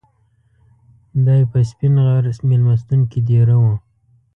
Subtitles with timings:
[1.25, 3.65] دای په سپین غر میلمستون کې دېره و.